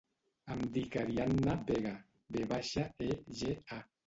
Em 0.53 0.63
dic 0.77 0.97
Arianna 1.01 1.55
Vega: 1.67 1.93
ve 2.39 2.49
baixa, 2.55 2.89
e, 3.11 3.13
ge, 3.45 3.55
a. 3.79 3.81